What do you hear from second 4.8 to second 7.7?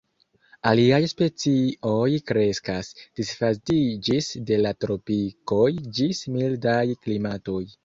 tropikoj ĝis mildaj klimatoj.